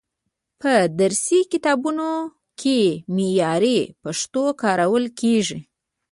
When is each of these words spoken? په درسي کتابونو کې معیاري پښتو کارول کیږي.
په 0.61 0.73
درسي 0.99 1.39
کتابونو 1.51 2.07
کې 2.61 2.79
معیاري 3.15 3.79
پښتو 4.03 4.43
کارول 4.61 5.05
کیږي. 5.19 5.59